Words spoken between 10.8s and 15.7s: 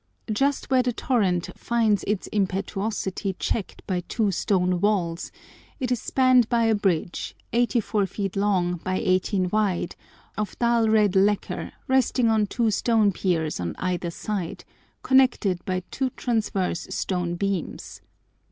red lacquer, resting on two stone piers on either side, connected